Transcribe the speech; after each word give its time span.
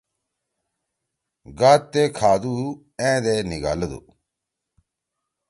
گاتے 1.59 2.03
کھا 2.17 2.31
دو 2.41 2.53
أیں 3.01 3.19
دے 3.25 3.35
نیگھلَدو؟ 3.49 3.99